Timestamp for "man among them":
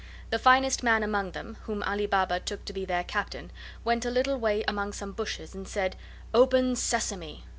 0.81-1.57